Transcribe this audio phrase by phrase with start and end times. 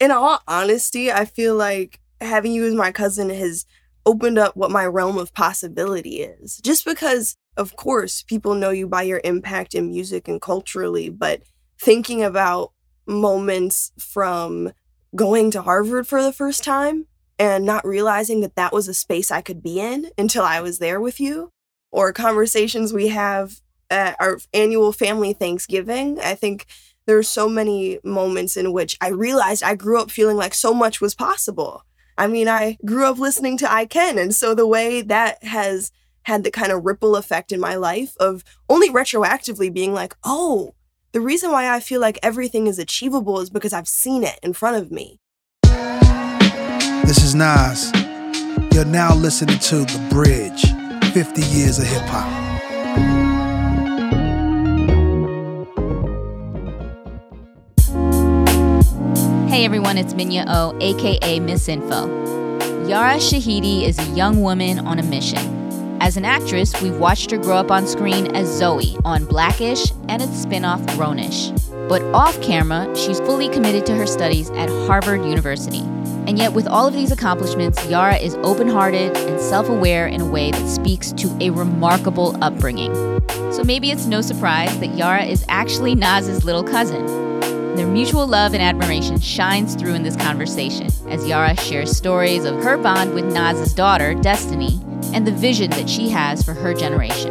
[0.00, 3.66] in all honesty, I feel like having you as my cousin has
[4.06, 6.58] opened up what my realm of possibility is.
[6.58, 11.42] Just because, of course, people know you by your impact in music and culturally, but
[11.78, 12.72] thinking about
[13.06, 14.72] moments from
[15.14, 17.06] going to Harvard for the first time
[17.38, 20.78] and not realizing that that was a space I could be in until I was
[20.78, 21.52] there with you,
[21.90, 23.60] or conversations we have
[23.90, 26.18] at our annual family Thanksgiving.
[26.20, 26.66] I think
[27.08, 30.74] there are so many moments in which I realized I grew up feeling like so
[30.74, 31.82] much was possible.
[32.18, 34.18] I mean, I grew up listening to I Can.
[34.18, 35.90] And so the way that has
[36.24, 40.74] had the kind of ripple effect in my life of only retroactively being like, oh,
[41.12, 44.52] the reason why I feel like everything is achievable is because I've seen it in
[44.52, 45.18] front of me.
[47.06, 47.90] This is Nas.
[48.74, 52.47] You're now listening to The Bridge 50 Years of Hip Hop.
[59.58, 62.06] Hey everyone, it's Minya O, aka Miss Info.
[62.86, 65.98] Yara Shahidi is a young woman on a mission.
[66.00, 70.22] As an actress, we've watched her grow up on screen as Zoe on Blackish and
[70.22, 71.50] its spin-off Grownish.
[71.88, 75.80] But off camera, she's fully committed to her studies at Harvard University.
[76.28, 80.20] And yet, with all of these accomplishments, Yara is open hearted and self aware in
[80.20, 82.94] a way that speaks to a remarkable upbringing.
[83.50, 87.27] So maybe it's no surprise that Yara is actually Nas's little cousin.
[87.78, 92.56] Their mutual love and admiration shines through in this conversation as Yara shares stories of
[92.64, 94.80] her bond with Nas's daughter, Destiny,
[95.14, 97.30] and the vision that she has for her generation.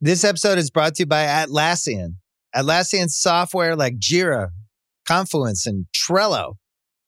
[0.00, 2.14] This episode is brought to you by Atlassian.
[2.56, 4.48] Atlassian software like Jira,
[5.06, 6.54] Confluence, and Trello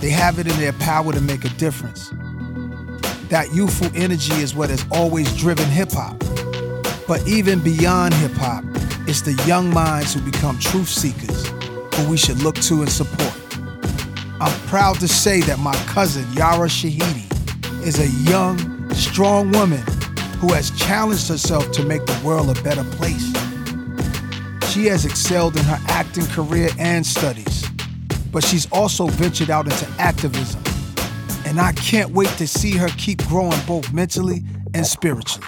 [0.00, 2.10] they have it in their power to make a difference.
[3.28, 6.18] That youthful energy is what has always driven hip hop.
[7.06, 8.64] But even beyond hip hop,
[9.06, 11.46] it's the young minds who become truth seekers
[11.94, 13.36] who we should look to and support.
[14.40, 17.26] I'm proud to say that my cousin Yara Shahidi
[17.86, 19.82] is a young, strong woman
[20.38, 23.26] who has challenged herself to make the world a better place.
[24.72, 27.69] She has excelled in her acting career and studies
[28.32, 30.62] but she's also ventured out into activism.
[31.44, 35.46] And I can't wait to see her keep growing both mentally and spiritually.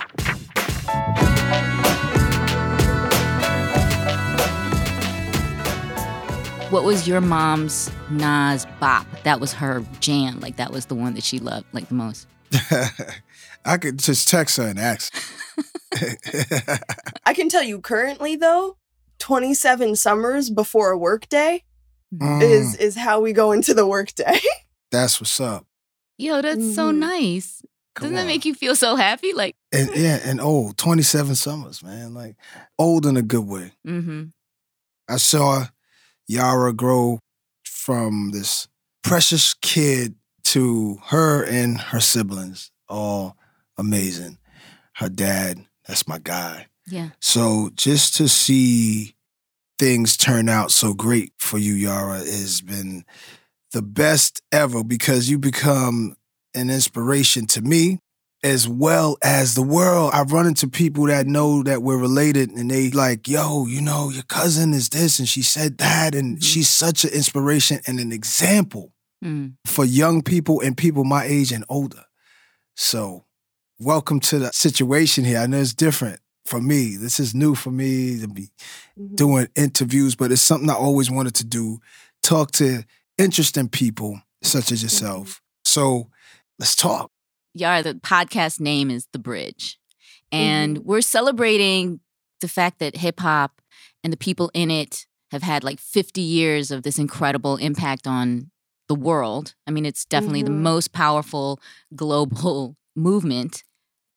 [6.70, 9.06] What was your mom's Nas bop?
[9.24, 10.40] That was her jam.
[10.40, 12.26] Like that was the one that she loved like the most.
[13.64, 15.14] I could just text her and ask.
[17.26, 18.78] I can tell you currently though,
[19.18, 21.62] 27 summers before a workday
[22.12, 22.42] mm.
[22.42, 24.38] is is how we go into the workday.
[24.90, 25.66] That's what's up.
[26.18, 26.72] Yo, that's mm-hmm.
[26.72, 27.62] so nice.
[27.94, 28.26] Come Doesn't on.
[28.26, 29.32] that make you feel so happy?
[29.32, 30.76] Like and yeah, and old.
[30.76, 32.12] 27 summers, man.
[32.12, 32.36] Like
[32.78, 33.72] old in a good way.
[33.86, 34.24] Mm-hmm.
[35.08, 35.64] I saw
[36.28, 37.18] Yara grow
[37.64, 38.68] from this
[39.02, 40.14] precious kid
[40.44, 42.70] to her and her siblings.
[42.88, 43.36] All
[43.78, 44.38] amazing.
[44.94, 46.66] Her dad, that's my guy.
[46.86, 47.10] Yeah.
[47.20, 49.14] So just to see
[49.78, 53.04] things turn out so great for you, Yara, has been
[53.72, 56.14] the best ever because you become
[56.54, 57.98] an inspiration to me
[58.44, 60.10] as well as the world.
[60.12, 64.10] I've run into people that know that we're related and they like, yo, you know,
[64.10, 66.14] your cousin is this and she said that.
[66.14, 66.42] And Mhm.
[66.44, 68.92] she's such an inspiration and an example
[69.24, 69.54] Mm.
[69.66, 72.04] for young people and people my age and older.
[72.74, 73.24] So,
[73.78, 75.38] welcome to the situation here.
[75.38, 76.96] I know it's different for me.
[76.96, 78.50] This is new for me to be
[78.98, 79.16] Mhm.
[79.16, 81.80] doing interviews, but it's something I always wanted to do.
[82.22, 82.84] Talk to
[83.18, 85.40] interesting people such as yourself.
[85.64, 86.10] So,
[86.58, 87.10] let's talk.
[87.54, 89.78] Yara, the podcast name is The Bridge.
[90.32, 90.84] And Mhm.
[90.84, 92.00] we're celebrating
[92.40, 93.60] the fact that hip hop
[94.02, 98.50] and the people in it have had like 50 years of this incredible impact on
[98.88, 99.54] the world.
[99.66, 100.46] I mean, it's definitely Mhm.
[100.46, 101.60] the most powerful
[101.94, 103.62] global movement.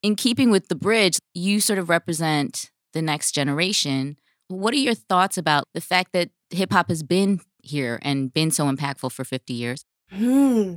[0.06, 4.18] In keeping with The Bridge, you sort of represent the next generation.
[4.50, 8.52] What are your thoughts about the fact that hip hop has been here and been
[8.52, 9.84] so impactful for 50 years?
[10.12, 10.74] Hmm.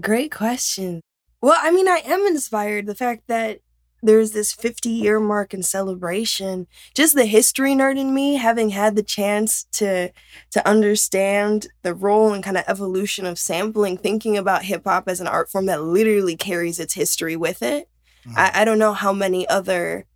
[0.00, 1.02] Great question.
[1.40, 2.86] Well, I mean, I am inspired.
[2.86, 3.60] The fact that
[4.02, 6.66] there's this 50 year mark in celebration,
[6.96, 10.10] just the history nerd in me, having had the chance to
[10.50, 15.20] to understand the role and kind of evolution of sampling, thinking about hip hop as
[15.20, 17.88] an art form that literally carries its history with it.
[18.36, 20.06] I, I don't know how many other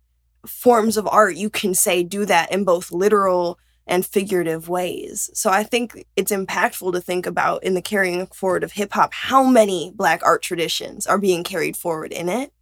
[0.45, 3.59] forms of art you can say do that in both literal
[3.89, 5.29] and figurative ways.
[5.33, 9.13] So I think it's impactful to think about in the carrying forward of hip hop
[9.13, 12.53] how many black art traditions are being carried forward in it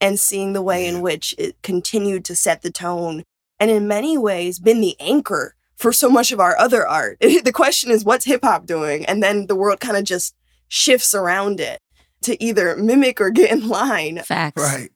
[0.00, 3.22] and seeing the way in which it continued to set the tone
[3.60, 7.18] and in many ways been the anchor for so much of our other art.
[7.20, 10.34] the question is what's hip hop doing and then the world kind of just
[10.68, 11.78] shifts around it
[12.24, 14.18] to either mimic or get in line.
[14.18, 14.62] Facts.
[14.62, 14.90] Right.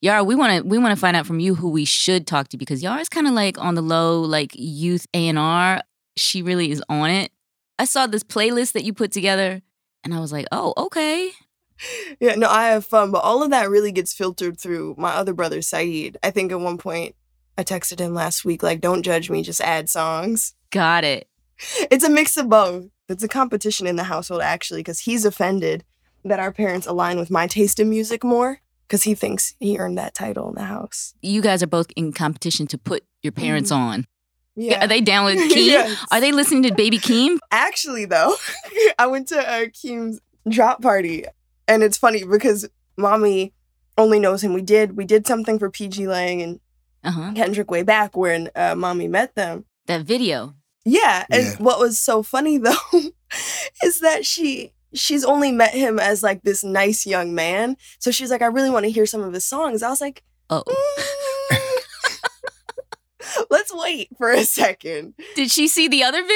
[0.00, 2.48] Yara, we want to we want to find out from you who we should talk
[2.48, 5.80] to because Yara's kind of like on the low, like youth A and R.
[6.16, 7.32] She really is on it.
[7.78, 9.62] I saw this playlist that you put together,
[10.04, 11.30] and I was like, oh, okay.
[12.20, 15.34] Yeah, no, I have fun, but all of that really gets filtered through my other
[15.34, 16.16] brother, Sayeed.
[16.22, 17.16] I think at one point
[17.58, 20.54] I texted him last week, like, don't judge me, just add songs.
[20.70, 21.28] Got it.
[21.90, 22.86] It's a mix of both.
[23.08, 25.84] It's a competition in the household, actually, because he's offended
[26.24, 29.98] that our parents align with my taste in music more, because he thinks he earned
[29.98, 31.14] that title in the house.
[31.22, 34.06] You guys are both in competition to put your parents on.
[34.56, 34.84] Yeah.
[34.84, 35.66] Are they down with Keem?
[35.66, 36.06] Yes.
[36.12, 37.38] Are they listening to Baby Keem?
[37.50, 38.34] Actually, though,
[38.98, 41.24] I went to uh, Keem's drop party,
[41.66, 43.52] and it's funny because mommy
[43.98, 44.52] only knows him.
[44.54, 46.60] We did we did something for PG Lang and
[47.02, 47.32] Uh huh.
[47.34, 49.64] Kendrick way back when uh, mommy met them.
[49.86, 50.54] That video.
[50.84, 51.56] Yeah, and Yeah.
[51.58, 52.74] what was so funny though
[53.82, 57.76] is that she she's only met him as like this nice young man.
[57.98, 59.82] So she's like, I really want to hear some of his songs.
[59.82, 61.58] I was like, Oh, "Mm,
[63.50, 65.14] let's wait for a second.
[65.34, 66.32] did she see the other video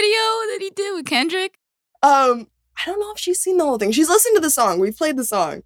[0.50, 1.58] that he did with Kendrick?
[2.02, 3.92] Um, I don't know if she's seen the whole thing.
[3.92, 4.78] She's listened to the song.
[4.78, 5.62] We played the song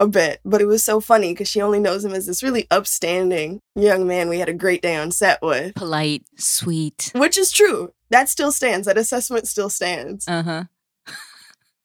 [0.00, 2.66] a bit, but it was so funny because she only knows him as this really
[2.70, 5.74] upstanding young man we had a great day on set with.
[5.76, 7.12] Polite, sweet.
[7.14, 7.92] Which is true.
[8.10, 8.86] That still stands.
[8.86, 10.26] That assessment still stands.
[10.26, 10.64] Uh huh.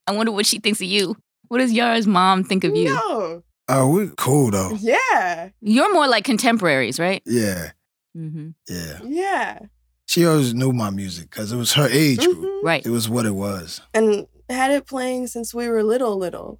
[0.09, 1.15] I wonder what she thinks of you.
[1.49, 2.85] What does Yara's mom think of you?
[2.85, 3.43] No.
[3.67, 4.71] Oh, we cool though.
[4.79, 5.49] Yeah.
[5.61, 7.21] You're more like contemporaries, right?
[7.27, 7.71] Yeah.
[8.17, 8.49] Mm-hmm.
[8.67, 8.99] Yeah.
[9.05, 9.59] Yeah.
[10.07, 12.39] She always knew my music because it was her age group.
[12.39, 12.63] Mhm.
[12.63, 12.83] Right.
[12.83, 13.81] It was what it was.
[13.93, 16.59] And had it playing since we were little, little.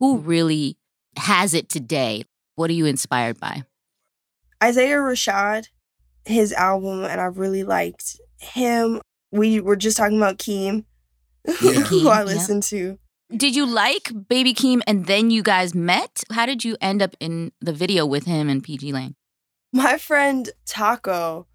[0.00, 0.76] Who really
[1.16, 2.24] has it today?
[2.56, 3.62] What are you inspired by?
[4.62, 5.66] Isaiah Rashad,
[6.24, 9.00] his album, and I really liked him.
[9.30, 10.84] We were just talking about Keem,
[11.46, 11.54] Yeah.
[11.72, 12.24] who Keem, I yeah.
[12.24, 12.98] listened to.
[13.36, 16.24] Did you like Baby Keem and then you guys met?
[16.32, 19.14] How did you end up in the video with him and PG Lang?
[19.72, 21.46] My friend Taco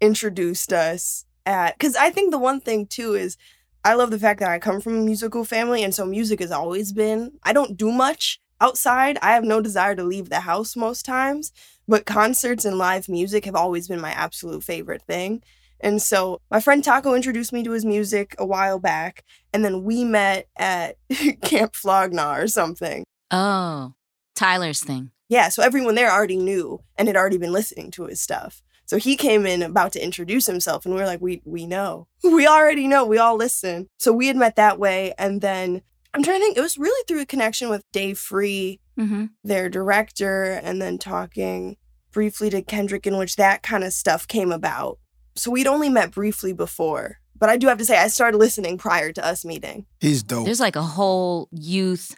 [0.00, 3.36] introduced us at, because I think the one thing too is
[3.84, 5.82] I love the fact that I come from a musical family.
[5.84, 9.18] And so music has always been, I don't do much outside.
[9.20, 11.52] I have no desire to leave the house most times,
[11.86, 15.42] but concerts and live music have always been my absolute favorite thing.
[15.80, 19.84] And so my friend Taco introduced me to his music a while back, and then
[19.84, 20.96] we met at
[21.42, 23.04] Camp Flog Gnaw or something.
[23.30, 23.94] Oh,
[24.34, 25.10] Tyler's thing.
[25.28, 28.62] Yeah, so everyone there already knew and had already been listening to his stuff.
[28.86, 32.08] So he came in about to introduce himself, and we were like, "We we know,
[32.24, 35.82] we already know, we all listen." So we had met that way, and then
[36.14, 36.56] I'm trying to think.
[36.56, 39.26] It was really through a connection with Dave Free, Mm-hmm.
[39.44, 41.76] their director, and then talking
[42.10, 44.98] briefly to Kendrick, in which that kind of stuff came about.
[45.38, 48.76] So we'd only met briefly before, but I do have to say I started listening
[48.78, 49.86] prior to us meeting.
[50.00, 50.44] He's dope.
[50.46, 52.16] There's like a whole youth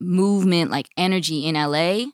[0.00, 2.06] movement, like energy in LA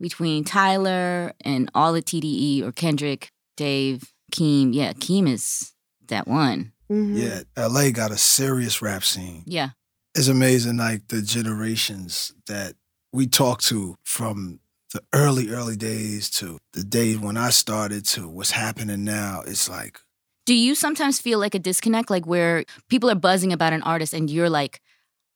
[0.00, 4.74] between Tyler and all the TDE or Kendrick, Dave, Keem.
[4.74, 5.72] Yeah, Keem is
[6.08, 6.72] that one.
[6.90, 7.16] Mhm.
[7.16, 9.44] yeah, LA got a serious rap scene.
[9.46, 9.70] Yeah.
[10.14, 12.74] It's amazing, like the generations that
[13.12, 14.58] we talk to from
[14.92, 19.68] the early, early days to the days when I started to what's happening now, it's
[19.68, 20.00] like
[20.46, 24.12] Do you sometimes feel like a disconnect, like where people are buzzing about an artist
[24.12, 24.80] and you're like,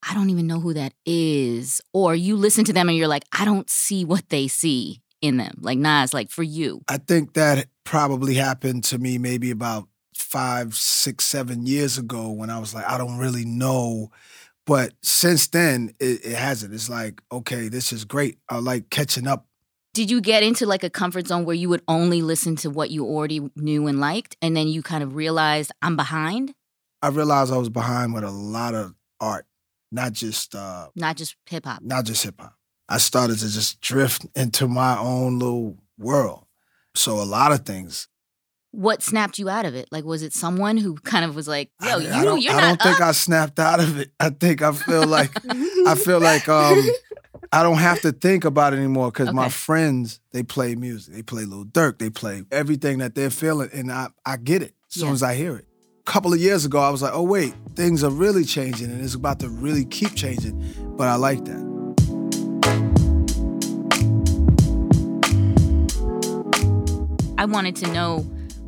[0.08, 1.80] I don't even know who that is?
[1.92, 5.36] Or you listen to them and you're like, I don't see what they see in
[5.38, 5.58] them.
[5.60, 6.82] Like Nas, like for you.
[6.88, 12.50] I think that probably happened to me maybe about five, six, seven years ago when
[12.50, 14.10] I was like, I don't really know.
[14.66, 16.72] But since then, it, it hasn't.
[16.72, 18.38] It's like, okay, this is great.
[18.48, 19.46] I like catching up.
[19.92, 22.90] Did you get into like a comfort zone where you would only listen to what
[22.90, 26.54] you already knew and liked, and then you kind of realized I'm behind?
[27.02, 29.46] I realized I was behind with a lot of art,
[29.92, 31.82] not just uh, Not just hip hop.
[31.82, 32.54] not just hip hop.
[32.88, 36.46] I started to just drift into my own little world.
[36.96, 38.08] So a lot of things.
[38.74, 39.88] What snapped you out of it?
[39.92, 42.52] Like, was it someone who kind of was like, "Yo, I, you, I don't, you're
[42.52, 44.10] I not don't think up." I snapped out of it.
[44.18, 45.30] I think I feel like
[45.86, 46.82] I feel like um
[47.52, 51.14] I don't have to think about it anymore because my friends they play music.
[51.14, 51.98] They play Lil Durk.
[51.98, 55.12] They play everything that they're feeling, and I I get it as soon Yeah.
[55.14, 55.66] as I hear it.
[56.00, 59.00] A couple of years ago, I was like, oh wait, things are really changing, and
[59.04, 60.94] it's about to really keep changing.
[60.96, 61.64] But I like that.
[67.36, 68.24] I wanted to know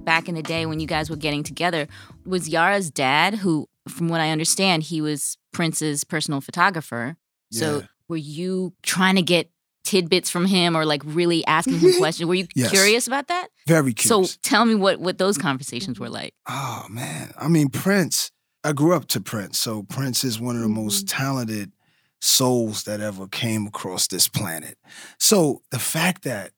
[0.07, 1.87] back in the day when you guys were getting together,
[2.25, 7.17] was Yara's dad, who, from what I understand, he was Prince's personal photographer.
[7.53, 7.87] So Yeah.
[8.09, 9.51] were you trying to get
[9.85, 12.27] tidbits from him or like really asking him questions?
[12.27, 12.71] Were you Yes.
[12.71, 13.49] curious about that?
[13.67, 14.31] Very curious.
[14.33, 16.33] So tell me what what those conversations were like.
[16.49, 18.31] Oh man, I mean Prince.
[18.65, 21.17] I grew up to Prince, so Prince is one of the most mm-hmm.
[21.23, 21.73] talented
[22.21, 24.77] souls that ever came across this planet.
[25.19, 26.51] So the fact that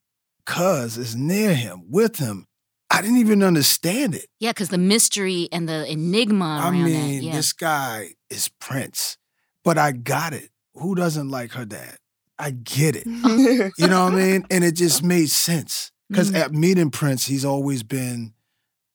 [0.46, 2.46] Cuz is near him, with him,
[2.90, 4.26] I didn't even understand it.
[4.40, 7.22] Yeah, because the mystery and the enigma I around mean, that.
[7.24, 7.36] Yeah.
[7.36, 9.18] this guy is Prince,
[9.64, 10.50] but I got it.
[10.74, 11.96] Who doesn't like her dad?
[12.38, 13.04] I get it.
[13.78, 14.46] You know what I mean?
[14.50, 15.92] And it just made sense.
[16.08, 16.40] Because Mhm.
[16.40, 18.32] at meeting Prince, he's always been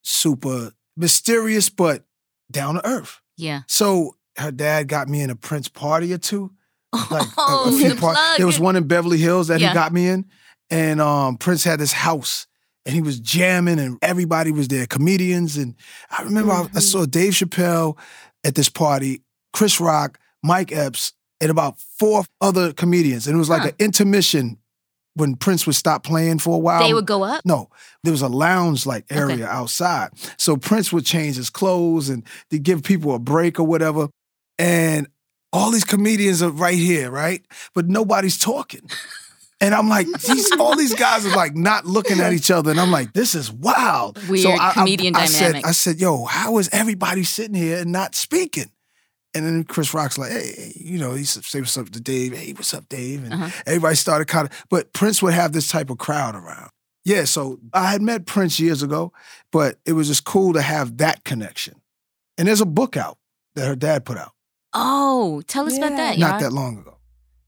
[0.02, 2.04] super mysterious, but
[2.50, 3.20] down to earth.
[3.36, 3.62] yeah.
[3.68, 6.50] So her dad got me in a Prince party or two.
[7.10, 8.36] Like a- oh, a, few the par- plug.
[8.38, 9.68] There was one in Beverly Hills that Yeah.
[9.68, 10.26] he got me in.
[10.70, 12.46] And um, Prince had this house
[12.86, 15.56] and he was jamming and everybody was there, comedians.
[15.56, 15.74] And
[16.10, 16.76] I remember I, I Mm-hmm.
[16.78, 16.82] Mhm.
[16.82, 17.96] saw Dave Chappelle
[18.44, 19.22] at this party,
[19.52, 23.26] Chris Rock, Mike Epps, and about four other comedians.
[23.26, 23.68] And it was like Huh.
[23.68, 24.58] an intermission
[25.14, 26.82] when Prince would stop playing for a while.
[26.86, 27.42] They would go up.
[27.44, 27.70] No,
[28.02, 29.20] there was a lounge like Okay.
[29.20, 30.10] area outside.
[30.38, 34.08] So Prince would change his clothes and to give people a break or whatever.
[34.58, 35.06] And
[35.52, 37.44] all these comedians are right here, right?
[37.74, 38.90] But nobody's talking.
[39.60, 42.70] And I'm like, these all these guys are like not looking at each other.
[42.70, 44.18] And I'm like, this is wild.
[44.28, 45.66] Weird comedian I, Said, dynamic.
[45.66, 48.70] I said, yo, how is everybody sitting here and not speaking?
[49.36, 52.36] And then Chris Rock's like, hey, you know, he said, say what's up to Dave.
[52.36, 53.24] Hey, what's up, Dave?
[53.24, 53.50] And Uh-huh.
[53.66, 56.70] everybody started kind of, but Prince would have this type of crowd around.
[57.04, 59.12] Yeah, so I had met Prince years ago,
[59.52, 61.80] but it was just cool to have that connection.
[62.38, 63.18] And there's a book out
[63.54, 64.32] that her dad put out
[64.72, 66.18] Oh, tell us about that.
[66.18, 66.40] not Yara.
[66.42, 66.96] that long ago.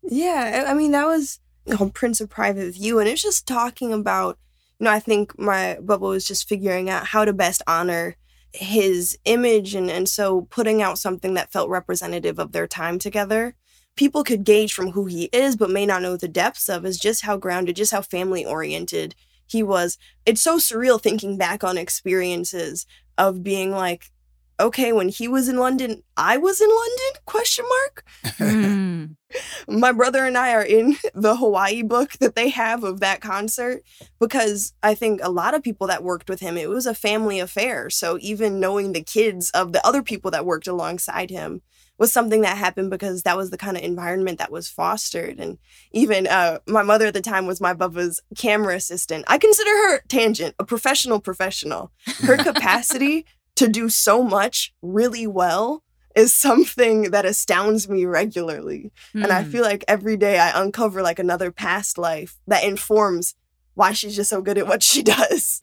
[0.03, 3.93] Yeah, I I mean that was called Prince of Private View, and it's just talking
[3.93, 4.39] about,
[4.79, 8.17] you know, I think my bubble was just figuring out how to best honor
[8.53, 13.55] his image, and and so putting out something that felt representative of their time together.
[13.97, 16.99] People could gauge from who he is, but may not know the depths of is
[16.99, 19.15] just how grounded, just how family oriented
[19.47, 19.97] he was.
[20.27, 24.11] It's so surreal thinking back on experiences of being like,
[24.59, 27.23] okay, when he was in London, I was in London?
[27.27, 28.05] Question mark
[28.39, 29.17] Mm.
[29.69, 33.83] my brother and I are in the Hawaii book that they have of that concert
[34.21, 37.41] because I think a lot of people that worked with him, it was a family
[37.41, 37.91] affair.
[37.91, 41.63] So even knowing the kids of the other people that worked alongside him
[41.99, 45.39] was something that happened because that was the kind of environment that was fostered.
[45.39, 45.59] And
[45.93, 49.25] even uh, my mother at the time was my Bubba's camera assistant.
[49.29, 51.91] I consider her tangent, a professional professional.
[52.21, 53.25] Her capacity
[53.57, 55.83] to do so much really well
[56.15, 58.91] is something that astounds me regularly.
[59.13, 59.51] And I Mm.
[59.53, 63.35] feel like every day I uncover like another past life that informs
[63.75, 65.63] why she's just so good at what she does.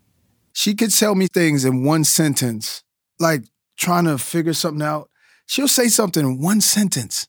[0.53, 2.83] She could tell me things in one sentence,
[3.19, 3.45] like
[3.77, 5.09] trying to figure something out.
[5.47, 7.27] She'll say something in one sentence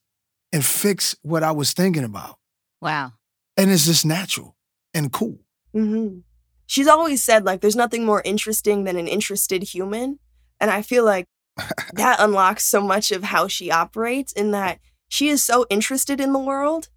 [0.53, 2.39] and fix what I was thinking about.
[2.81, 3.13] wow.
[3.57, 4.57] And it's just natural
[4.93, 5.39] and cool.
[5.73, 6.19] hmm
[6.67, 10.19] She's always said like there's nothing more interesting than an interested human.
[10.61, 11.27] And I feel like
[11.93, 16.33] that unlocks so much of how she operates in that she is so interested in
[16.33, 16.89] the world.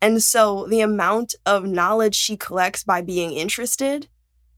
[0.00, 4.08] And so the amount of knowledge she collects by being interested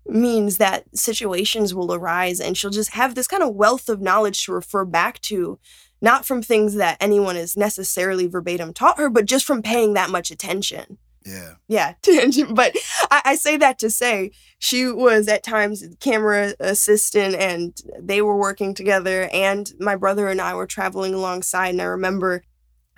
[0.07, 4.45] means that situations will arise and she'll just have this kind of wealth of knowledge
[4.45, 5.59] to refer back to,
[6.01, 10.11] not from things that anyone has necessarily verbatim taught her, but just from paying that
[10.11, 10.99] much attention.
[11.29, 11.55] Yeah.
[11.69, 12.55] Yeah, tangent.
[12.55, 12.75] But
[13.11, 18.37] I, I say that to say she was at times camera assistant and they were
[18.37, 19.29] working together.
[19.33, 21.69] And my brother and I were traveling alongside.
[21.71, 22.43] And I remember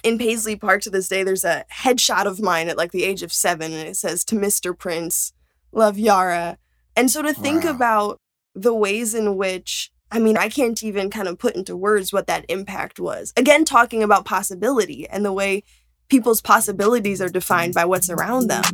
[0.02, 3.22] in Paisley Park to this day, there's a headshot of mine at like the age
[3.22, 4.76] of seven, and it says to Mr.
[4.76, 5.32] Prince,
[5.72, 6.56] love Yara.
[6.96, 7.70] And so to think Wow.
[7.70, 8.18] about
[8.54, 12.26] the ways in which, I mean, I can't even kind of put into words what
[12.28, 13.32] that impact was.
[13.36, 15.64] Again, talking about possibility and the way
[16.10, 18.64] people's possibilities are defined by what's around them.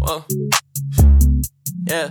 [0.00, 0.24] Whoa.
[1.86, 2.10] Yeah.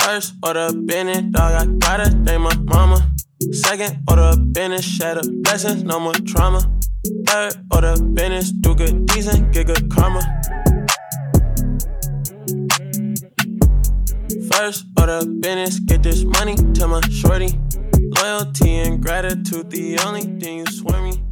[0.00, 3.08] First order business, dog, I gotta thank my mama.
[3.52, 6.60] Second order business, shatter blessings, no more trauma.
[7.26, 10.20] Third order business, do good decent, get good karma.
[14.50, 17.58] First order business, get this money to my shorty.
[18.18, 21.22] Loyalty and gratitude, the only thing you swear me.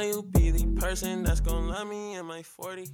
[0.00, 2.90] You be the person that's gonna love me in my 40s?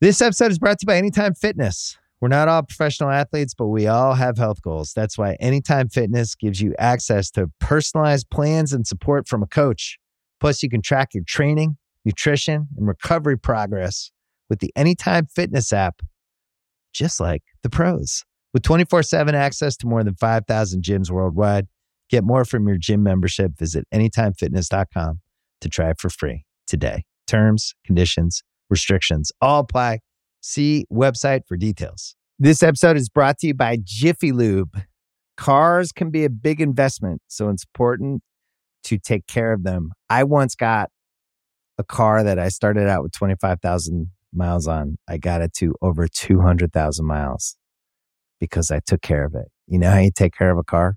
[0.00, 1.98] This episode is brought to you by Anytime Fitness.
[2.20, 4.92] We're not all professional athletes, but we all have health goals.
[4.94, 9.98] That's why Anytime Fitness gives you access to personalized plans and support from a coach.
[10.40, 14.10] Plus, you can track your training, nutrition, and recovery progress
[14.48, 16.00] with the Anytime Fitness app,
[16.92, 18.24] just like the pros.
[18.54, 21.68] With 24 7 access to more than 5,000 gyms worldwide,
[22.08, 23.56] get more from your gym membership.
[23.58, 25.20] Visit anytimefitness.com
[25.60, 27.04] to try it for free today.
[27.26, 30.00] Terms, conditions, restrictions all apply.
[30.40, 32.14] See website for details.
[32.38, 34.80] This episode is brought to you by Jiffy Lube.
[35.36, 38.22] Cars can be a big investment, so it's important
[38.84, 39.90] to take care of them.
[40.08, 40.90] I once got
[41.78, 44.98] a car that I started out with 25,000 miles on.
[45.08, 47.56] I got it to over 200,000 miles
[48.40, 49.48] because I took care of it.
[49.66, 50.96] You know how you take care of a car?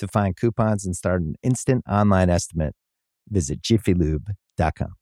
[0.00, 2.74] To find coupons and start an instant online estimate,
[3.28, 4.94] visit jiffylube.com.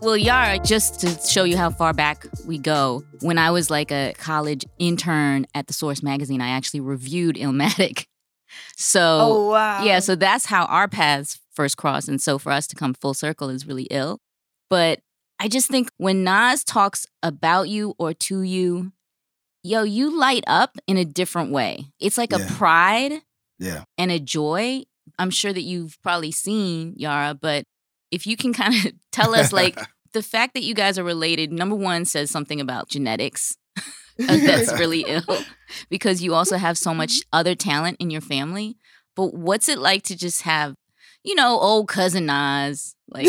[0.00, 3.90] Well, Yara, just to show you how far back we go, when I was like
[3.90, 8.06] a college intern at the Source magazine, I actually reviewed Illmatic.
[8.76, 9.82] So, Oh, wow.
[9.82, 12.08] yeah, so that's how our paths first crossed.
[12.08, 14.20] And so for us to come full circle is really ill.
[14.70, 15.00] But
[15.38, 18.92] I just think when Nas talks about you or to you,
[19.62, 21.86] yo, you light up in a different way.
[21.98, 23.22] It's like a pride
[23.58, 23.84] Yeah.
[23.98, 24.84] and a joy.
[25.18, 27.64] I'm sure that you've probably seen Yara, but
[28.10, 29.78] if you can kind of tell us, like,
[30.12, 33.56] the fact that you guys are related, number one, says something about genetics.
[34.18, 35.38] That's really ill
[35.90, 37.28] because you also have so much mm-hmm.
[37.38, 38.76] other talent in your family.
[39.16, 40.76] But what's it like to just have,
[41.24, 42.94] you know, old cousin Nas?
[43.08, 43.26] Like,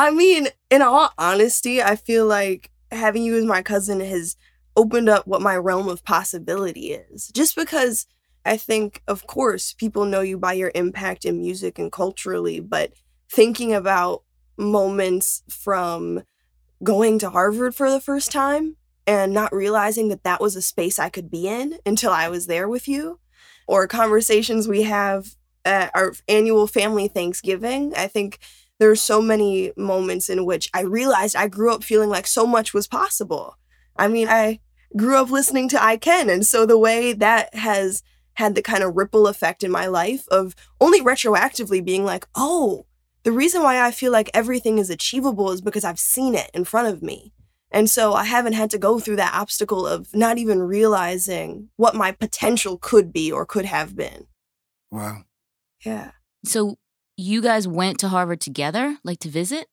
[0.00, 4.34] I mean, in all honesty, I feel like having you as my cousin has
[4.74, 7.28] opened up what my realm of possibility is.
[7.34, 8.06] Just because
[8.46, 12.94] I think, of course, people know you by your impact in music and culturally, but
[13.30, 14.22] thinking about
[14.56, 16.22] moments from
[16.82, 20.98] going to Harvard for the first time and not realizing that that was a space
[20.98, 23.20] I could be in until I was there with you,
[23.68, 25.36] or conversations we have
[25.66, 27.92] at our annual family Thanksgiving.
[27.94, 28.38] I think
[28.80, 32.46] there are so many moments in which I realized I grew up feeling like so
[32.46, 33.56] much was possible.
[33.94, 34.60] I mean, I
[34.96, 38.02] grew up listening to I Can, and so the way that has
[38.34, 42.86] had the kind of ripple effect in my life of only retroactively being like, oh,
[43.22, 46.64] the reason why I feel like everything is achievable is because I've seen it in
[46.64, 47.34] front of me.
[47.70, 51.94] And so I haven't had to go through that obstacle of not even realizing what
[51.94, 54.26] my potential could be or could have been.
[54.90, 55.24] wow.
[55.84, 56.12] Yeah.
[56.44, 56.76] so
[57.20, 59.66] you guys went to Harvard together, like to visit?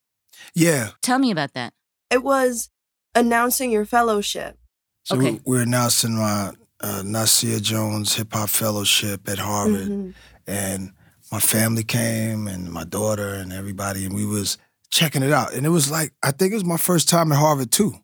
[0.53, 0.91] Yeah.
[1.01, 1.73] Tell me about that.
[2.11, 2.69] It was
[3.15, 4.57] announcing your fellowship.
[5.03, 5.31] So Okay.
[5.31, 10.13] we- we're announcing my uh, Nasir Jones Hip Hop Fellowship at Harvard, Mhm.
[10.45, 10.91] and
[11.31, 14.59] my family came and my daughter and everybody, and we was
[14.91, 15.53] checking it out.
[15.55, 17.95] And it was like I think it was my first time at Harvard too.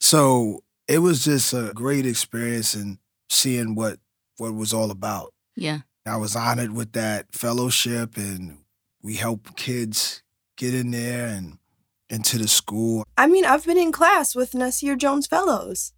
[0.00, 2.98] So it was just a great experience and
[3.30, 3.98] seeing what
[4.36, 5.32] what it was all about.
[5.56, 5.80] Yeah.
[6.06, 8.58] I was honored with that fellowship, and
[9.02, 10.22] we help kids
[10.56, 11.58] get in there, and
[12.10, 13.04] into the school.
[13.16, 15.92] I mean, I've been in class with Nasir Jones Fellows.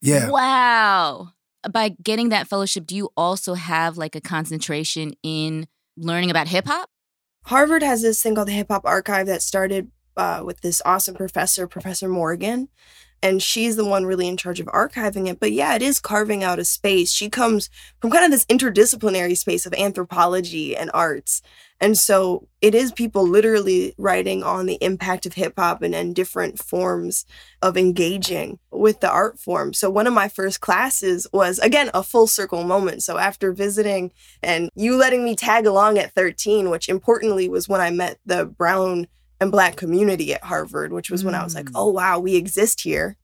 [0.00, 0.30] Yeah.
[0.30, 1.32] Wow.
[1.70, 5.66] By getting that fellowship, do you also have like a concentration in
[5.96, 6.88] learning about hip hop?
[7.46, 11.14] Harvard has this thing called the Hip Hop Archive that started uh, with this awesome
[11.14, 12.68] professor, Professor Morgan.
[13.22, 15.40] And she's the one really in charge of archiving it.
[15.40, 17.12] But yeah, it is carving out a space.
[17.12, 21.42] She comes from kind of this interdisciplinary space of anthropology and arts.
[21.80, 26.14] And so it is people literally writing on the impact of hip hop and, and
[26.14, 27.26] different forms
[27.60, 29.74] of engaging with the art form.
[29.74, 33.02] So one of my first classes was, again, a full circle moment.
[33.02, 37.80] So after visiting and you letting me tag along at 13, which importantly was when
[37.80, 39.06] I met the brown
[39.40, 41.72] and black community at Harvard, which was when I was like, Mm.
[41.74, 43.16] oh, wow, we exist here.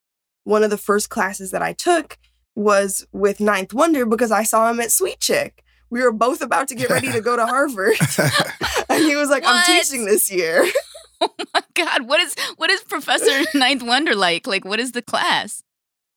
[0.44, 2.18] One of the first classes that I took
[2.54, 5.62] was with Ninth Wonder because I saw him at Sweet Chick.
[5.90, 7.96] We were both about to get ready to go to Harvard.
[8.88, 10.66] and he was like, I'm teaching this year.
[11.24, 14.48] Oh my God, what is what is Professor Ninth Wonder like?
[14.48, 15.62] Like, what is the class?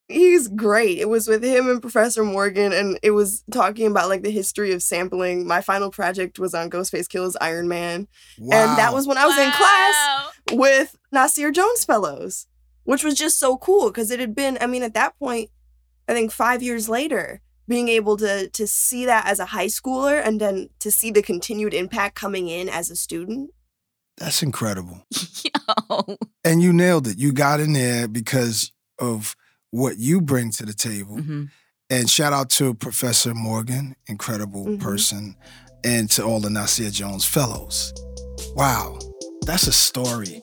[0.07, 0.99] He's great.
[0.99, 4.71] It was with him and Professor Morgan, and it was talking about like the history
[4.71, 5.47] of sampling.
[5.47, 8.07] My final project was on Ghostface Killah's Iron Man.
[8.37, 12.45] And that was when I was in class with Nasir Jones Fellows,
[12.83, 15.49] which was just so cool because it had been, I mean, at that point,
[16.07, 20.21] I think five years later, being able to to see that as a high schooler
[20.23, 23.49] and then to see the continued impact coming in as a student.
[24.17, 25.05] That's incredible.
[25.89, 26.17] Yo.
[26.43, 27.17] And you nailed it.
[27.17, 29.35] You got in there because of
[29.75, 31.17] what you bring to the table.
[31.17, 31.49] Mhm.
[31.89, 34.79] And shout out to Professor Morgan, incredible Mhm.
[34.79, 35.35] person,
[35.83, 37.93] and to all the Nasir Jones fellows.
[38.55, 38.97] Wow,
[39.45, 40.41] that's a story.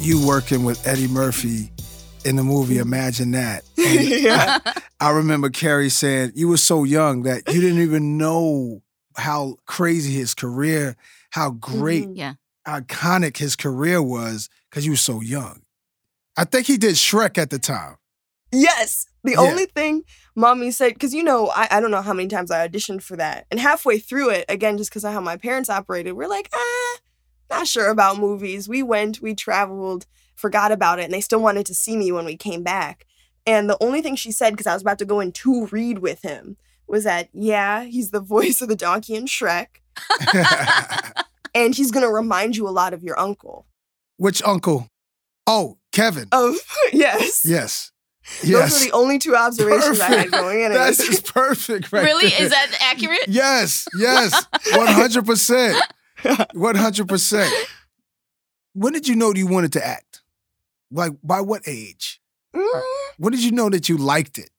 [0.00, 1.70] You working with Eddie Murphy
[2.24, 3.62] in the movie Imagine That.
[3.76, 4.58] Yeah.
[5.00, 8.82] I remember Keri saying you were so young that you didn't even know
[9.16, 10.96] how crazy his career,
[11.32, 12.16] how great, Mhm.
[12.16, 12.34] Yeah.
[12.66, 15.62] iconic his career was because you were so young.
[16.36, 17.96] I think he did Shrek at the time.
[18.52, 19.06] Yes.
[19.24, 19.40] The Yeah.
[19.40, 20.02] only thing
[20.34, 23.16] mommy said, because you know, I, I don't know how many times I auditioned for
[23.16, 23.46] that.
[23.50, 26.96] And halfway through it, again, just because of how my parents operated, we're like, ah,
[27.50, 28.68] not sure about movies.
[28.68, 32.24] We went, we traveled, forgot about it, and they still wanted to see me when
[32.24, 33.06] we came back.
[33.46, 35.98] And the only thing she said, because I was about to go in to read
[35.98, 39.81] with him, was that, yeah, he's the voice of the donkey in Shrek,
[41.54, 43.66] and he's going to remind you a lot of your uncle.
[44.16, 44.88] Which uncle?
[45.46, 46.28] Oh, Kevin.
[46.32, 46.58] Oh,
[46.92, 47.42] yes.
[47.48, 47.90] Yes.
[48.44, 48.70] Yes.
[48.70, 50.72] Those are the only two observations I had going in.
[50.72, 52.04] That's just perfect, right?
[52.04, 52.28] really?
[52.28, 52.42] there.
[52.42, 53.24] Is that accurate?
[53.26, 55.76] Yes, yes, one hundred percent,
[56.52, 57.52] one hundred percent.
[58.74, 60.22] When did you know that you wanted to act?
[60.92, 62.20] Like, by what age?
[62.54, 62.82] Mm,
[63.18, 64.50] When did you know that you liked it?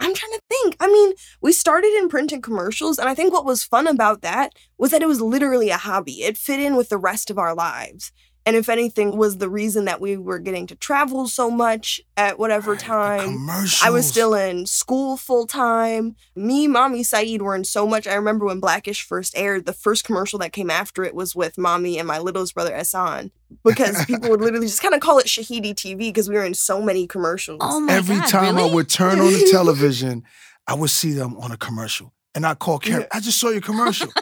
[0.00, 0.31] I'm trying to
[0.62, 0.76] think.
[0.80, 4.22] I mean, we started in print and commercials, and I think what was fun about
[4.22, 6.22] that was that it was literally a hobby.
[6.22, 8.12] It fit in with the rest of our lives.
[8.44, 12.38] And if anything, was the reason that we were getting to travel so much at
[12.38, 13.48] whatever time.
[13.82, 16.16] I was still in school full time.
[16.34, 18.06] Me, Mommy, Sayeed were in so much.
[18.06, 21.56] I remember when Blackish first aired, the first commercial that came after it was with
[21.56, 23.30] Mommy and my littlest brother Hassan.
[23.64, 26.54] Because people would literally just kind of call it Shahidi TV because we were in
[26.54, 27.60] so many commercials.
[27.62, 28.70] Oh my Every God, time really?
[28.70, 30.24] I would turn on the television,
[30.66, 33.06] I would see them on a commercial, and I call Karen.
[33.12, 34.12] I just saw your oh commercial.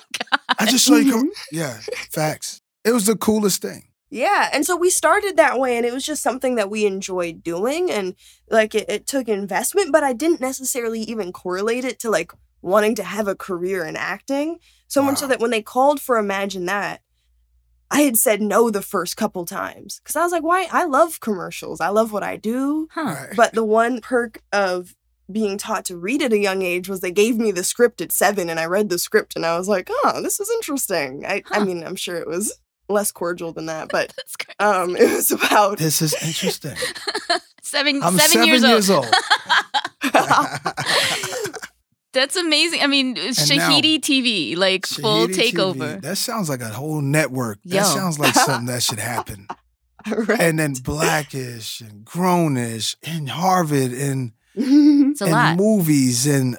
[0.59, 1.31] I just saw your com-.
[1.53, 1.79] Yeah,
[2.11, 2.62] facts.
[2.85, 3.90] It was the coolest thing.
[4.11, 4.50] Yeah.
[4.53, 7.90] And so we started that way, and it was just something that we enjoyed doing.
[7.90, 8.16] And
[8.50, 12.94] like it, it took investment, but I didn't necessarily even correlate it to like wanting
[12.96, 14.59] to have a career in acting.
[14.88, 17.00] So much so that when they called for Imagine That,
[17.92, 20.68] I had said no the first couple times because I was like, why?
[20.72, 21.81] I love commercials.
[21.81, 22.88] I love what I do.
[22.92, 23.26] Huh.
[23.37, 24.96] But the one perk of
[25.33, 28.12] being taught to read at a young age was they gave me the script at
[28.12, 31.25] seven and I read the script and I was like, oh, this is interesting.
[31.27, 34.12] I, I mean, I'm sure it was less cordial than that, but
[34.59, 36.77] um, it was about This is interesting.
[37.62, 39.07] seven, I'm seven years, old.
[39.07, 39.14] old.
[42.12, 42.83] That's amazing.
[42.83, 45.99] I mean, Shahidi TV, like full takeover.
[45.99, 47.61] TV, That sounds like a whole network.
[47.62, 47.77] Yo.
[47.77, 49.47] That sounds like something that should happen.
[50.09, 50.40] right.
[50.40, 54.33] And then Blackish and Grownish and Harvard and,
[55.11, 55.57] It's a and lot.
[55.57, 56.57] movies and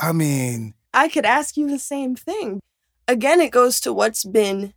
[0.00, 2.60] I mean, I could ask you the same thing.
[3.08, 4.72] Again, it goes to what's been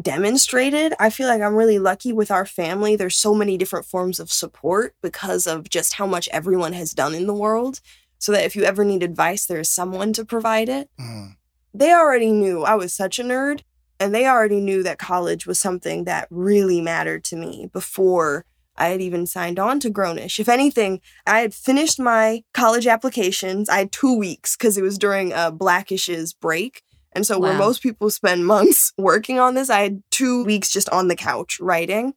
[0.00, 0.92] demonstrated.
[0.98, 2.96] I feel like I'm really lucky with our family.
[2.96, 7.14] There's so many different forms of support because of just how much everyone has done
[7.14, 7.80] in the world.
[8.18, 10.88] So that if you ever need advice, there's someone to provide it.
[10.98, 11.36] mm,
[11.74, 13.60] They already knew I was such a nerd,
[14.00, 18.88] and they already knew that college was something that really mattered to me before I
[18.88, 20.38] had even signed on to Grownish.
[20.38, 23.68] If anything, I had finished my college applications.
[23.68, 26.82] I had two weeks because it was during uh, Blackish's break.
[27.12, 30.88] And so, where most people spend months working on this, I had two weeks just
[30.90, 32.14] on the couch writing.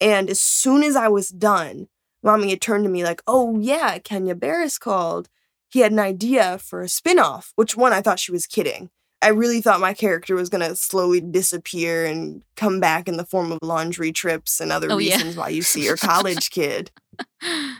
[0.00, 1.88] And as soon as I was done,
[2.22, 5.28] mommy had turned to me like, Oh, yeah, Kenya Barris called.
[5.68, 8.90] He had an idea for a spinoff, which one I thought she was kidding.
[9.22, 13.24] I really thought my character was going to slowly disappear and come back in the
[13.24, 15.14] form of laundry trips and other Oh, yeah.
[15.16, 16.90] reasons why you see your college kid.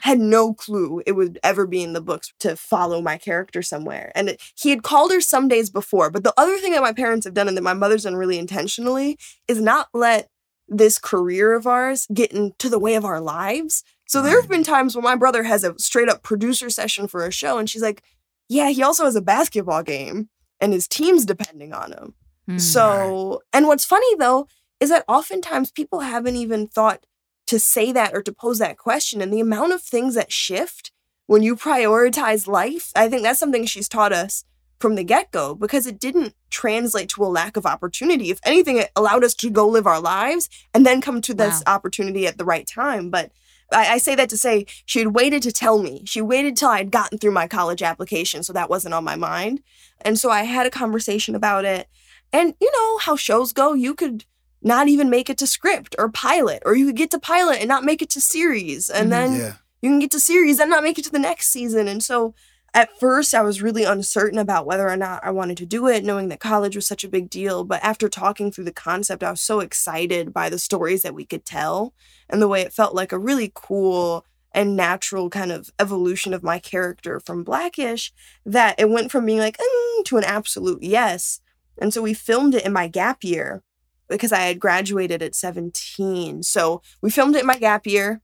[0.00, 4.12] Had no clue it would ever be in the books to follow my character somewhere.
[4.14, 6.10] And it, he had called her some days before.
[6.10, 8.38] But the other thing that my parents have done and that my mother's done really
[8.38, 10.28] intentionally is not let
[10.68, 13.84] this career of ours get into the way of our lives.
[14.08, 17.26] So there have been times when my brother has a straight up producer session for
[17.26, 18.02] a show and she's like,
[18.48, 20.28] Yeah, he also has a basketball game
[20.60, 22.14] and his team's depending on him.
[22.46, 22.58] Hmm.
[22.58, 24.46] So, and what's funny though
[24.80, 27.06] is that oftentimes people haven't even thought
[27.46, 29.20] to say that or to pose that question.
[29.20, 30.90] And the amount of things that shift
[31.26, 34.44] when you prioritize life, I think that's something she's taught us
[34.78, 38.30] from the get go because it didn't translate to a lack of opportunity.
[38.30, 41.62] If anything, it allowed us to go live our lives and then come to this
[41.66, 43.10] opportunity at the right time.
[43.10, 43.32] But
[43.72, 46.02] I, I say that to say she had waited to tell me.
[46.06, 48.42] She waited till I had gotten through my college application.
[48.42, 49.62] So that wasn't on my mind.
[50.02, 51.88] And so I had a conversation about it.
[52.32, 54.24] And you know how shows go, you could
[54.62, 57.68] not even make it to script or pilot, or you could get to pilot and
[57.68, 58.90] not make it to series.
[58.90, 59.10] And Mhm.
[59.10, 59.52] then Yeah.
[59.82, 61.86] you can get to series and not make it to the next season.
[61.88, 62.34] And so
[62.76, 66.04] at first, I was really uncertain about whether or not I wanted to do it,
[66.04, 67.64] knowing that college was such a big deal.
[67.64, 71.24] But after talking through the concept, I was so excited by the stories that we
[71.24, 71.94] could tell
[72.28, 76.42] and the way it felt like a really cool and natural kind of evolution of
[76.42, 78.12] my character from Blackish
[78.44, 81.40] that it went from being like, mm, to an absolute yes.
[81.80, 83.62] And so we filmed it in my gap year
[84.06, 86.42] because I had graduated at 17.
[86.42, 88.20] So we filmed it in my gap year.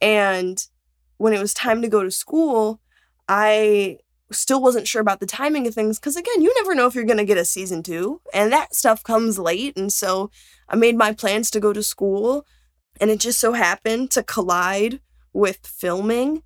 [0.00, 0.64] And
[1.16, 2.80] when it was time to go to school,
[3.28, 3.98] I
[4.32, 7.04] still wasn't sure about the timing of things because, again, you never know if you're
[7.04, 9.76] going to get a season two, and that stuff comes late.
[9.76, 10.30] And so
[10.68, 12.46] I made my plans to go to school,
[13.00, 15.00] and it just so happened to collide
[15.32, 16.42] with filming.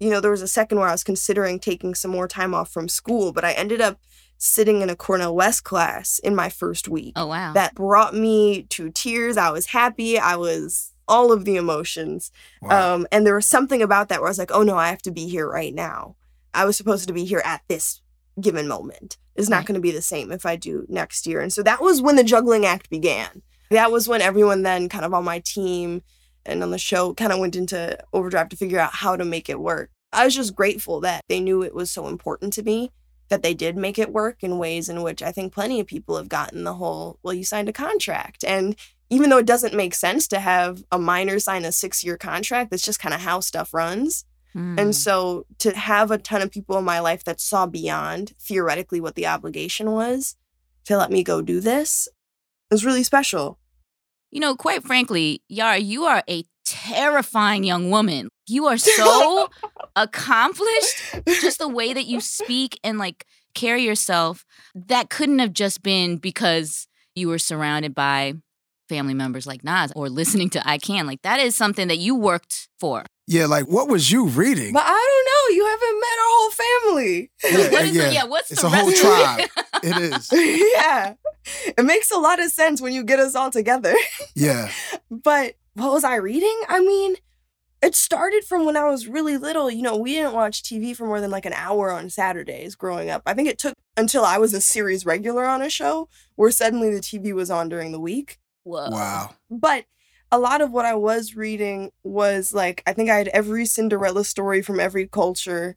[0.00, 2.70] You know, there was a second where I was considering taking some more time off
[2.70, 3.98] from school, but I ended up
[4.38, 7.52] sitting in a Cornel West class in my first week Oh wow.
[7.54, 9.36] that brought me to tears.
[9.36, 10.16] I was happy.
[10.16, 12.30] I was all of the emotions.
[12.62, 12.94] Wow.
[12.94, 15.02] Um, and there was something about that where I was like, oh no, I have
[15.02, 16.14] to be here right now.
[16.58, 18.00] I was supposed to be here at this
[18.40, 19.16] given moment.
[19.36, 19.66] It's not Right.
[19.66, 21.40] going to be the same if I do next year.
[21.40, 23.42] And so that was when the juggling act began.
[23.70, 26.02] That was when everyone then kind of on my team
[26.44, 29.48] and on the show kind of went into overdrive to figure out how to make
[29.48, 29.90] it work.
[30.12, 32.90] I was just grateful that they knew it was so important to me
[33.28, 36.16] that they did make it work in ways in which I think plenty of people
[36.16, 38.42] have gotten the whole, well, you signed a contract.
[38.42, 38.74] And
[39.10, 42.70] even though it doesn't make sense to have a minor sign a six year contract,
[42.72, 44.24] that's just kind of how stuff runs.
[44.58, 44.94] And mm.
[44.94, 49.14] so to have a ton of people in my life that saw beyond theoretically what
[49.14, 50.34] the obligation was
[50.86, 52.08] to let me go do this
[52.70, 53.58] was really special.
[54.30, 58.30] You know, quite frankly, Yara, you are a terrifying young woman.
[58.46, 59.48] You are so
[59.96, 61.02] accomplished.
[61.26, 64.44] Just the way that you speak and like carry yourself,
[64.74, 68.34] that couldn't have just been because you were surrounded by
[68.88, 71.06] family members like Nas or listening to I Can.
[71.06, 73.04] Like that is something that you worked for.
[73.28, 74.72] Yeah, like what was you reading?
[74.72, 77.30] But I don't know, you haven't met our whole family.
[77.44, 78.06] Yeah, What is yeah.
[78.06, 79.48] the, yeah, what's It's the a whole tribe.
[79.82, 80.28] It is.
[80.74, 81.14] yeah.
[81.76, 83.94] It makes a lot of sense when you get us all together.
[84.34, 84.70] Yeah.
[85.10, 86.58] But what was I reading?
[86.68, 87.16] I mean,
[87.82, 89.70] it started from when I was really little.
[89.70, 93.10] You know, we didn't watch TV for more than like an hour on Saturdays growing
[93.10, 93.22] up.
[93.26, 96.90] I think it took until I was a series regular on a show where suddenly
[96.94, 98.38] the TV was on during the week.
[98.64, 98.90] Whoa.
[98.90, 99.34] Wow.
[99.50, 99.84] But
[100.30, 104.24] a lot of what I was reading was like, I think I had every Cinderella
[104.24, 105.76] story from every culture,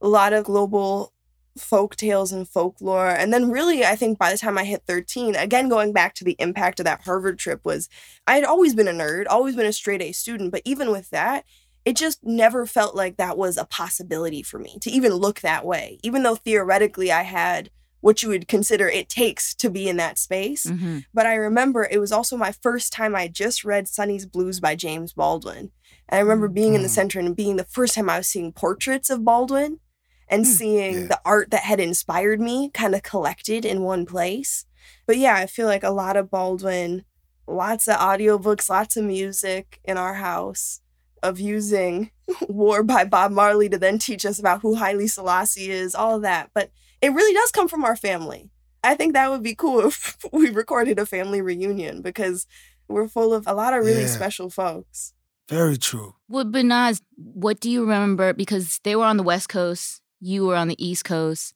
[0.00, 1.12] a lot of global
[1.56, 3.08] folk tales and folklore.
[3.08, 6.24] And then, really, I think by the time I hit 13, again, going back to
[6.24, 7.88] the impact of that Harvard trip, was
[8.26, 10.52] I had always been a nerd, always been a straight A student.
[10.52, 11.44] But even with that,
[11.86, 15.64] it just never felt like that was a possibility for me to even look that
[15.64, 17.70] way, even though theoretically I had
[18.06, 20.64] what you would consider it takes to be in that space.
[20.66, 21.04] Mhm.
[21.12, 24.76] But I remember it was also my first time I just read Sonny's Blues by
[24.76, 25.72] James Baldwin.
[26.08, 26.98] And I remember being in the Mm.
[26.98, 29.80] center and being the first time I was seeing portraits of Baldwin
[30.28, 31.06] and Mm, seeing yeah.
[31.08, 34.66] the art that had inspired me kind of collected in one place.
[35.04, 37.04] But yeah, I feel like a lot of Baldwin,
[37.48, 40.80] lots of audiobooks, lots of music in our house
[41.24, 42.10] of using
[42.48, 46.22] War by Bob Marley to then teach us about who Haile Selassie is, all of
[46.22, 46.50] that.
[46.54, 46.70] But
[47.06, 48.50] it really does come from our family.
[48.82, 52.46] I think that would be cool if we recorded a family reunion because
[52.88, 54.06] we're full of a lot of really Yeah.
[54.20, 55.12] special folks.
[55.48, 56.14] Very true.
[56.28, 58.32] Well, but Nas, what do you remember?
[58.32, 61.54] Because they were on the West Coast, you were on the East Coast.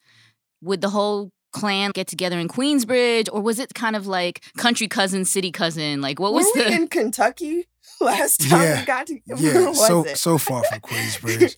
[0.62, 4.88] Would the whole clan get together in Queensbridge, or was it kind of like country
[4.88, 6.00] cousin, city cousin?
[6.00, 6.72] Like, what was Were we the?
[6.74, 7.66] in Kentucky
[8.00, 8.80] last time Yeah.
[8.80, 9.18] we got to?
[9.36, 10.16] Yeah, was so it?
[10.16, 11.54] so far from Queensbridge.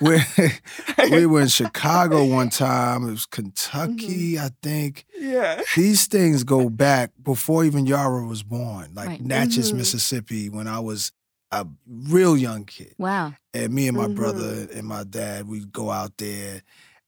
[1.10, 3.06] we we were in Chicago one time.
[3.08, 4.44] It was Kentucky, Mm-hmm.
[4.46, 5.06] I think.
[5.18, 5.62] yeah.
[5.76, 9.20] These things go back before even Yara was born, like Right.
[9.24, 9.76] Natchez, Mhm.
[9.78, 11.12] Mississippi, when I was
[11.52, 12.94] a real young kid.
[12.98, 13.34] wow.
[13.52, 14.14] And me and my Mhm.
[14.14, 16.62] brother and my dad, we'd go out there.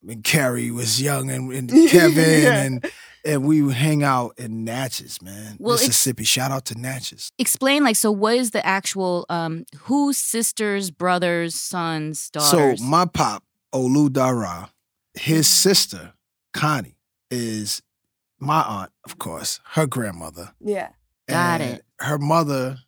[0.08, 2.62] And Keri was young and, and Kevin Yeah.
[2.62, 2.90] and
[3.24, 5.56] and we would hang out in Natchez, man.
[5.60, 6.24] Well, Mississippi.
[6.24, 7.30] Shout out to Natchez.
[7.38, 9.26] Explain, like, so what is the actual?
[9.28, 12.80] um Whose sisters, brothers, sons, daughters?
[12.80, 14.70] So my pop, Olu Dara,
[15.14, 15.50] his Mhm.
[15.50, 16.12] sister,
[16.52, 16.96] Connie,
[17.30, 17.80] is
[18.40, 20.52] my aunt, of course, her grandmother.
[20.60, 20.88] Yeah.
[21.28, 21.84] Got it.
[22.00, 22.78] Her mother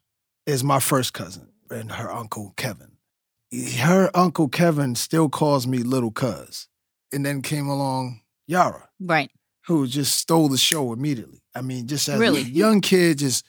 [0.47, 2.97] is my first cousin and her uncle Kevin.
[3.79, 6.67] Her uncle Kevin still calls me little cuz.
[7.15, 9.31] And then came along Yara, right.
[9.67, 11.41] who just stole the show immediately.
[11.55, 12.41] I mean, just as Really?
[12.43, 13.45] a young kid, just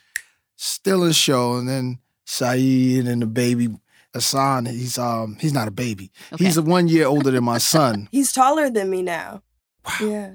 [0.56, 1.56] stealing the show.
[1.56, 3.70] And then Sayeed and the baby
[4.14, 6.12] Hassan, he's um he's not a baby.
[6.32, 6.46] Okay.
[6.46, 8.08] He's a one year older than my son.
[8.12, 9.42] He's taller than me now.
[9.86, 9.94] Wow.
[10.08, 10.32] Yeah.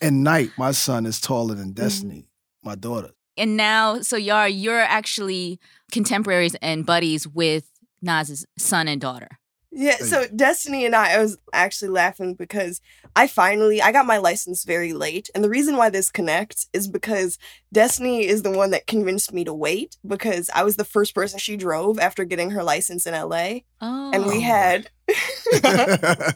[0.00, 2.26] And Knight, my son, is taller than Destiny,
[2.64, 3.10] my daughter.
[3.36, 5.60] And now, so Yara, you're actually
[5.92, 7.68] contemporaries and buddies with
[8.00, 9.28] Nas's son and daughter.
[9.74, 12.82] Yeah, so Destiny and I, I was actually laughing because
[13.16, 16.88] I finally I got my license very late, and the reason why this connects is
[16.88, 17.38] because
[17.72, 21.38] Destiny is the one that convinced me to wait because I was the first person
[21.38, 24.40] she drove after getting her license in LA, Oh, and we Oh.
[24.42, 24.90] had.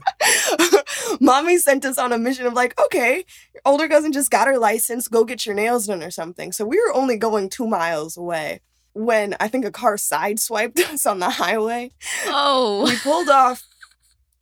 [1.20, 4.59] Mommy sent us on a mission of like, okay, your older cousin just got her
[4.59, 6.53] license, go get your nails done or something.
[6.53, 8.61] So we were only going two miles away
[8.97, 11.91] when I think a car sideswiped us on the highway
[12.27, 13.63] oh, we pulled off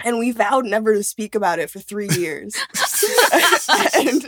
[0.05, 2.55] and we vowed never to speak about it for three years.
[3.95, 4.25] and,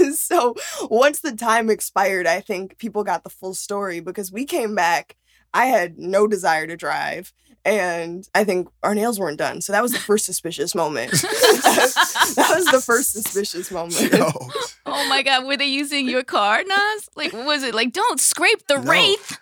[0.00, 4.44] and so once the time expired, I think people got the full story because we
[4.44, 5.16] came back.
[5.54, 7.32] I had no desire to drive.
[7.64, 9.60] And I think our nails weren't done.
[9.60, 11.12] So that was the first suspicious moment.
[11.12, 14.12] that was the first suspicious moment.
[14.12, 14.30] Yo,
[14.86, 17.08] oh my God, were they using your car, Nas?
[17.14, 17.92] Like, what was it like?
[17.92, 18.90] Don't scrape the No.
[18.90, 19.38] wraith.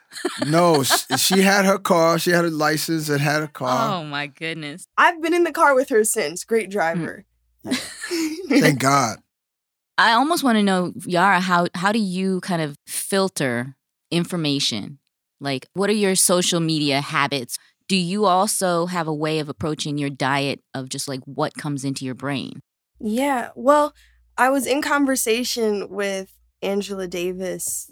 [0.46, 2.18] no, she, she had her car.
[2.18, 3.94] She had a license and had a car.
[3.94, 4.86] Oh my goodness.
[4.98, 6.44] I've been in the car with her since.
[6.44, 6.72] Great hmm.
[6.72, 7.24] driver.
[8.48, 9.18] Thank God.
[9.96, 13.76] I almost want to know, Yara, how how do you kind of filter
[14.10, 14.98] information?
[15.40, 17.58] Like, what are your social media habits?
[17.90, 21.84] Do you also have a way of approaching your diet of just like what comes
[21.84, 22.60] into your brain?
[23.00, 23.48] Yeah.
[23.56, 23.94] Well,
[24.38, 27.90] I was in conversation with Angela Davis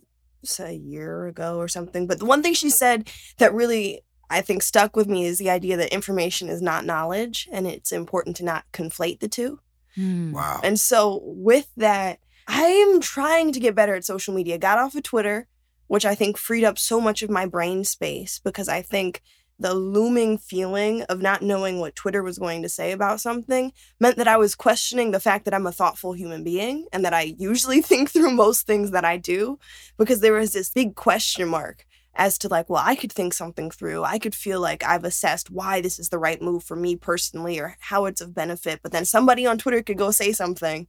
[0.61, 4.63] a year ago or something, but the one thing she said that really I think
[4.63, 8.45] stuck with me is the idea that information is not knowledge and it's important to
[8.45, 9.59] not conflate the two.
[9.97, 10.31] Hmm.
[10.31, 10.61] Wow.
[10.63, 14.59] And so with that, I am trying to get better at social media.
[14.59, 15.49] Got off of Twitter,
[15.89, 19.23] which I think freed up so much of my brain space because I think
[19.59, 24.17] the looming feeling of not knowing what Twitter was going to say about something meant
[24.17, 27.35] that I was questioning the fact that I'm a thoughtful human being and that I
[27.39, 29.59] usually think through most things that I do
[29.97, 33.71] because there was this big question mark as to like, well, I could think something
[33.71, 34.05] through.
[34.05, 37.59] I could feel like I've assessed why this is the right move for me personally
[37.61, 38.81] or how it's of benefit.
[38.83, 40.89] But then somebody on Twitter could go say something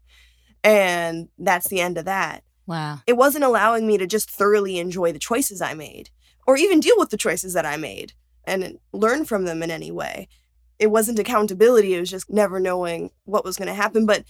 [0.64, 2.44] and that's the end of that.
[2.66, 3.00] Wow.
[3.08, 6.10] It wasn't allowing me to just thoroughly enjoy the choices I made
[6.46, 8.14] or even deal with the choices that I made
[8.50, 10.28] and learn from them in any way.
[10.78, 14.06] It wasn't accountability, it was just never knowing what was going to happen.
[14.06, 14.24] But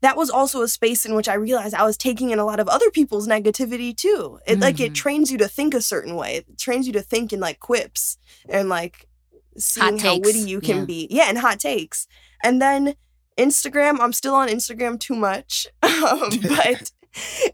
[0.00, 2.60] that was also a space in which I realized I was taking in a lot
[2.60, 4.38] of other people's negativity too.
[4.46, 4.96] It like it Mhm.
[4.96, 6.36] trains you to think a certain way.
[6.36, 9.08] It trains you to think in like quips and like
[9.56, 10.84] seeing how witty you can yeah.
[10.84, 11.08] be.
[11.10, 12.06] Yeah, and hot takes.
[12.42, 12.96] And then
[13.38, 15.66] Instagram, I'm still on Instagram too much.
[16.04, 16.90] Um, but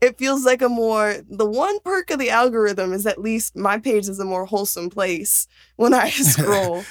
[0.00, 3.78] it feels like a more the one perk of the algorithm is at least my
[3.78, 5.46] page is a more wholesome place
[5.76, 6.84] when I scroll.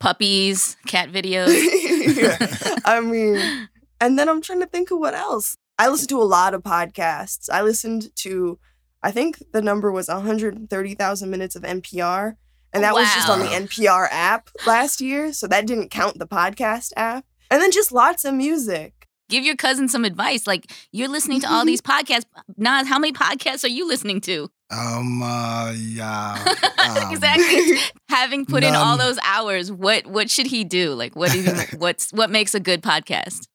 [0.00, 1.48] Puppies, cat videos.
[2.10, 2.36] Yeah.
[2.84, 3.68] I mean,
[4.00, 5.56] and then I'm trying to think of what else.
[5.78, 7.48] I listen to a lot of podcasts.
[7.50, 8.58] I listened to,
[9.02, 12.34] I think the number was 130,000 minutes of NPR.
[12.72, 15.32] And that was just on the NPR app last year.
[15.32, 17.24] So that didn't count the podcast app.
[17.50, 18.99] And then just lots of music.
[19.30, 20.46] Give your cousin some advice.
[20.46, 22.26] Like you're listening to all these podcasts.
[22.56, 24.50] Nas, how many podcasts are you listening to?
[24.70, 26.44] Um, uh, yeah.
[26.78, 27.78] um, exactly.
[28.08, 30.94] Having put in all those hours, what what should he do?
[30.94, 33.46] Like what do you, what's what makes a good podcast?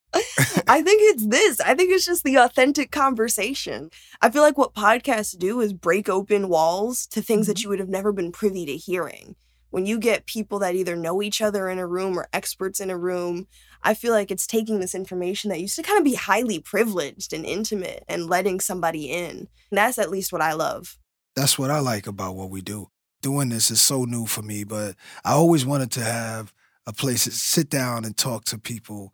[0.67, 1.59] I think it's this.
[1.59, 3.89] I think it's just the authentic conversation.
[4.21, 7.79] I feel like what podcasts do is break open walls to things that you would
[7.79, 9.35] have never been privy to hearing.
[9.75, 12.89] When you get people that either know each other in a room or experts in
[12.89, 13.45] a room,
[13.83, 17.33] I feel like it's taking this information that used to kind of be highly privileged
[17.33, 19.49] and intimate and letting somebody in.
[19.69, 20.97] And that's at least what I love.
[21.35, 22.87] That's what I like about what we do.
[23.21, 24.95] Doing this is so new for me, but
[25.25, 26.53] I always wanted to have
[26.87, 29.13] a place to sit down and talk to people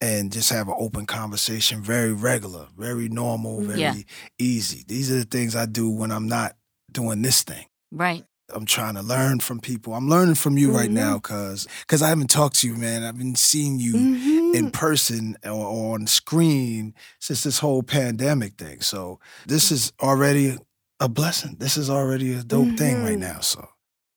[0.00, 3.70] and just have an open conversation, very regular, very normal, mm-hmm.
[3.70, 3.94] very Yeah.
[4.38, 4.84] easy.
[4.86, 6.54] These are the things I do when I'm not
[6.92, 7.66] doing this thing.
[7.90, 8.24] Right.
[8.52, 9.94] I'm trying to learn from people.
[9.94, 10.94] I'm learning from you right Mhm.
[10.94, 13.02] now because cause I haven't talked to you, man.
[13.02, 14.54] I've been seeing you Mhm.
[14.54, 18.80] in person or, or on screen since this whole pandemic thing.
[18.80, 20.56] So this is already
[20.98, 21.56] a blessing.
[21.58, 23.20] This is already a dope thing right Mhm.
[23.20, 23.40] now.
[23.40, 23.68] So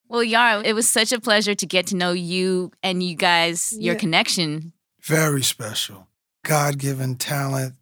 [0.10, 3.74] Well, Yara, it was such a pleasure to get to know you and you guys,
[3.80, 4.00] your Yeah.
[4.00, 4.74] connection.
[5.02, 6.08] very special.
[6.46, 7.76] God given talent,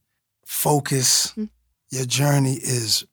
[0.45, 1.33] focus.
[1.37, 1.49] Mm.
[1.91, 3.03] Your journey is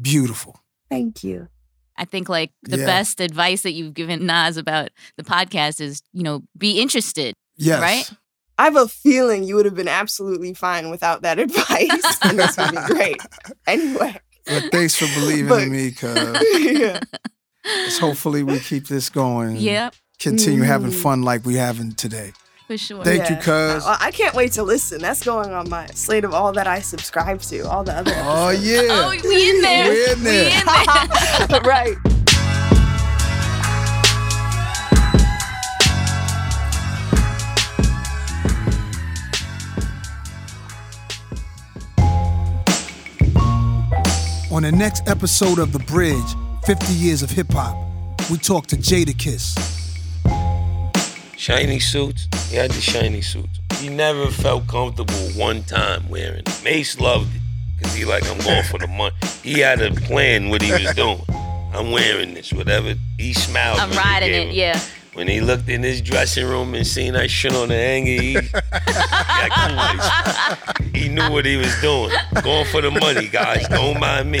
[0.00, 0.60] beautiful.
[0.90, 1.48] Thank you.
[1.96, 2.86] I think like the Yeah.
[2.86, 7.34] best advice that you've given Nas about the podcast is, you know, be interested.
[7.56, 7.80] Yes.
[7.80, 8.10] Right?
[8.58, 12.18] I have a feeling you would have been absolutely fine without that advice.
[12.22, 13.16] and this would be great.
[13.66, 14.16] Anyway.
[14.46, 16.14] But thanks for believing But- in me, cuz
[16.60, 17.00] yeah.
[18.00, 19.56] hopefully we keep this going.
[19.56, 21.02] Yeah, Continue having Mhm.
[21.02, 22.32] fun like we having today.
[22.66, 23.04] For sure.
[23.04, 23.74] Thank you, Yeah.
[23.74, 23.86] cuz.
[23.86, 25.00] I, I can't wait to listen.
[25.00, 28.48] That's going on my slate of all that I subscribe to, all the other oh,
[28.48, 28.66] episodes.
[28.66, 28.88] Oh yeah.
[28.90, 29.90] Oh, we in there.
[29.90, 30.44] We in there.
[30.44, 30.66] We in
[31.48, 31.60] there.
[31.64, 31.96] right.
[44.50, 46.14] On the next episode of The Bridge,
[46.64, 47.76] 50 Years of Hip Hop,
[48.30, 49.83] we talk to Jadakiss.
[51.36, 52.28] Shiny suits.
[52.48, 53.58] He had the shiny suits.
[53.78, 56.60] He never felt comfortable one time wearing it.
[56.64, 57.40] Mace loved it
[57.76, 59.14] because he like, I'm going for the money.
[59.42, 61.20] He had a plan what he was doing.
[61.74, 62.94] I'm wearing this, whatever.
[63.18, 63.78] He smiled.
[63.80, 64.80] I'm when they riding gave it, him- yeah.
[65.14, 68.34] When he looked in his dressing room and seen that shit on the hanger, he,
[69.48, 72.10] got he knew what he was doing.
[72.42, 73.68] Going for the money, guys.
[73.68, 74.40] Don't mind me.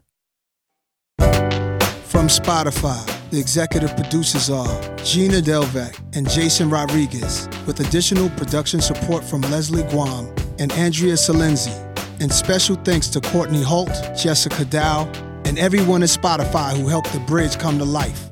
[2.21, 9.23] From Spotify, the executive producers are Gina Delvac and Jason Rodriguez, with additional production support
[9.23, 11.73] from Leslie Guam and Andrea Salenzi.
[12.21, 15.11] And special thanks to Courtney Holt, Jessica Dow,
[15.45, 18.29] and everyone at Spotify who helped the bridge come to life.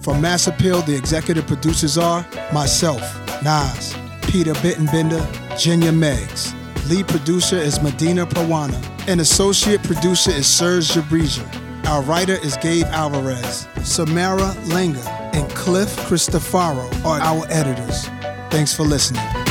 [0.00, 3.02] From Mass Appeal, the executive producers are myself,
[3.42, 5.20] Nas, Peter Bittenbender,
[5.60, 6.54] Jenya Meggs.
[6.88, 11.65] Lead producer is Medina Prawana, and associate producer is Serge Jabrija.
[11.86, 13.68] Our writer is Gabe Alvarez.
[13.84, 18.06] Samara Langer and Cliff Cristofaro are our editors.
[18.50, 19.45] Thanks for listening.